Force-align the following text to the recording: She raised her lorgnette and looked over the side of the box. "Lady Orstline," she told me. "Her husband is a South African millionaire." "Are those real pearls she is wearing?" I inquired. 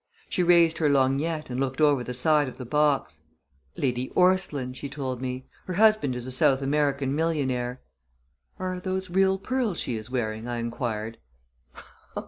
She 0.29 0.41
raised 0.41 0.79
her 0.79 0.89
lorgnette 0.89 1.51
and 1.51 1.59
looked 1.59 1.79
over 1.79 2.03
the 2.03 2.15
side 2.15 2.47
of 2.47 2.57
the 2.57 2.65
box. 2.65 3.21
"Lady 3.77 4.09
Orstline," 4.15 4.73
she 4.73 4.89
told 4.89 5.21
me. 5.21 5.45
"Her 5.67 5.75
husband 5.75 6.15
is 6.15 6.25
a 6.25 6.31
South 6.31 6.63
African 6.63 7.13
millionaire." 7.13 7.81
"Are 8.57 8.79
those 8.79 9.11
real 9.11 9.37
pearls 9.37 9.79
she 9.79 9.95
is 9.95 10.09
wearing?" 10.09 10.47
I 10.47 10.57
inquired. 10.57 11.19